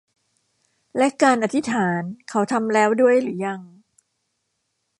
[0.97, 3.61] และการอธิษฐานเขาทำแล้วด้วยหรือยัง